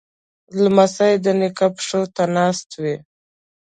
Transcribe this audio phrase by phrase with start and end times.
[0.63, 2.95] لمسی د نیکه پښو ته ناست وي.